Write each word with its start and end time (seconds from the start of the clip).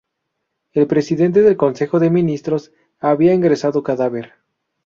El 0.73 0.87
presidente 0.87 1.43
del 1.43 1.57
Consejo 1.57 1.99
de 1.99 2.09
Ministros 2.09 2.71
había 2.99 3.35
ingresado 3.35 3.83
cadáver. 3.83 4.33